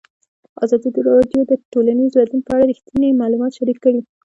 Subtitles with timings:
[0.63, 4.01] ازادي راډیو د ټولنیز بدلون په اړه رښتیني معلومات شریک کړي.